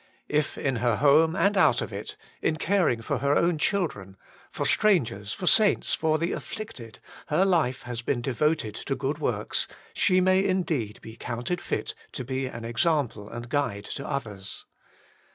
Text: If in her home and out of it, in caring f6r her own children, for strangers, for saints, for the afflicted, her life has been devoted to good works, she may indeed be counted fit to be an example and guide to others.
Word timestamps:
If 0.29 0.57
in 0.57 0.77
her 0.77 0.95
home 0.95 1.35
and 1.35 1.55
out 1.55 1.79
of 1.79 1.93
it, 1.93 2.17
in 2.41 2.55
caring 2.55 3.03
f6r 3.03 3.19
her 3.19 3.35
own 3.35 3.59
children, 3.59 4.17
for 4.49 4.65
strangers, 4.65 5.31
for 5.31 5.45
saints, 5.45 5.93
for 5.93 6.17
the 6.17 6.31
afflicted, 6.31 6.97
her 7.27 7.45
life 7.45 7.83
has 7.83 8.01
been 8.01 8.19
devoted 8.19 8.73
to 8.73 8.95
good 8.95 9.19
works, 9.19 9.67
she 9.93 10.19
may 10.19 10.43
indeed 10.43 10.99
be 11.03 11.15
counted 11.17 11.61
fit 11.61 11.93
to 12.13 12.23
be 12.23 12.47
an 12.47 12.65
example 12.65 13.29
and 13.29 13.47
guide 13.49 13.85
to 13.93 14.07
others. 14.07 14.65